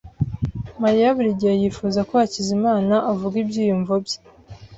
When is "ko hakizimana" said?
2.09-2.95